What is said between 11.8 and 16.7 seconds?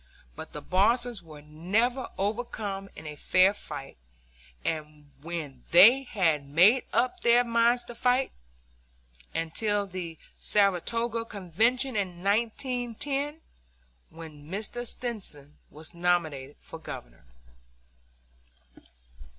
in 1910, when Mr. Stimson was nominated